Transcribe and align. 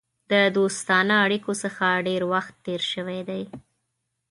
د 0.31 0.33
دوستانه 0.57 1.15
اړېکو 1.25 1.51
څخه 1.63 2.03
ډېر 2.07 2.21
وخت 2.33 2.53
تېر 2.65 2.81
شوی 2.91 3.19
دی. 3.29 3.43